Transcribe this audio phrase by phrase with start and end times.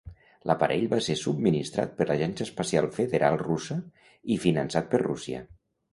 [0.51, 3.79] L'aparell va ser subministrat per l'Agència Espacial Federal Russa
[4.37, 5.45] i finançat per Rússia.